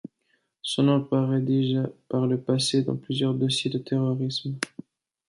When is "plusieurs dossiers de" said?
2.95-3.77